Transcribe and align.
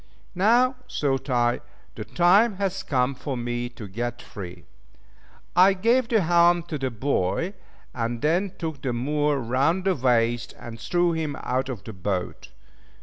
Now, 0.33 0.77
thought 0.91 1.29
I, 1.29 1.61
the 1.93 2.03
time 2.05 2.55
has 2.55 2.81
come 2.81 3.13
for 3.13 3.37
me 3.37 3.69
to 3.69 3.87
get 3.87 4.19
free! 4.19 4.65
I 5.55 5.73
gave 5.73 6.07
the 6.07 6.21
helm 6.21 6.63
to 6.63 6.79
the 6.79 6.89
boy, 6.89 7.53
and 7.93 8.19
then 8.23 8.53
took 8.57 8.81
the 8.81 8.93
Moor 8.93 9.37
round 9.37 9.85
the 9.85 9.93
waist, 9.93 10.55
and 10.57 10.79
threw 10.79 11.11
him 11.11 11.35
out 11.43 11.69
of 11.69 11.83
the 11.83 11.93
boat. 11.93 12.49